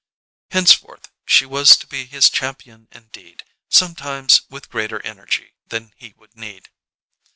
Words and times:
Henceforth 0.49 1.11
she 1.27 1.45
was 1.45 1.77
to 1.77 1.85
be 1.85 2.05
his 2.07 2.31
champion 2.31 2.87
indeed, 2.91 3.43
sometimes 3.69 4.41
with 4.49 4.71
greater 4.71 4.99
energy 5.05 5.53
than 5.67 5.93
he 5.95 6.15
would 6.17 6.35
need. 6.35 6.69